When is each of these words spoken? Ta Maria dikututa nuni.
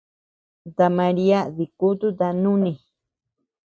Ta 0.75 0.87
Maria 0.97 1.39
dikututa 1.55 2.27
nuni. 2.41 2.71